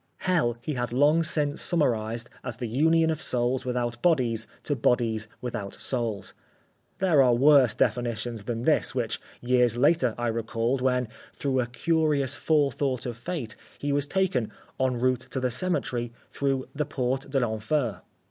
Hell 0.25 0.57
he 0.61 0.73
had 0.73 0.91
long 0.91 1.21
since 1.21 1.61
summarised 1.61 2.27
as 2.43 2.57
the 2.57 2.65
union 2.65 3.11
of 3.11 3.21
souls 3.21 3.65
without 3.65 4.01
bodies 4.01 4.47
to 4.63 4.75
bodies 4.75 5.27
without 5.41 5.75
souls. 5.75 6.33
There 6.97 7.21
are 7.21 7.35
worse 7.35 7.75
definitions 7.75 8.45
than 8.45 8.63
this 8.63 8.95
which 8.95 9.21
years 9.41 9.77
later 9.77 10.15
I 10.17 10.25
recalled 10.29 10.81
when, 10.81 11.07
through 11.35 11.59
a 11.59 11.67
curious 11.67 12.33
forethought 12.33 13.05
of 13.05 13.15
fate, 13.15 13.55
he 13.77 13.91
was 13.93 14.07
taken, 14.07 14.51
en 14.79 14.97
route 14.99 15.27
to 15.29 15.39
the 15.39 15.51
cemetery, 15.51 16.11
through 16.31 16.65
the 16.73 16.85
Porte 16.85 17.29
de 17.29 17.39
l'Enfer. 17.39 18.01